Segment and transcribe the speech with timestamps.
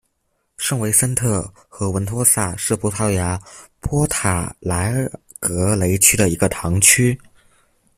[0.57, 3.39] 圣维森特和文托萨是葡萄牙
[3.79, 4.91] 波塔莱
[5.39, 7.21] 格雷区的一个堂区。